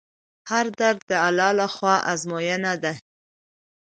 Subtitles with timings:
[0.51, 2.93] هر درد د الله له خوا ازموینه ده.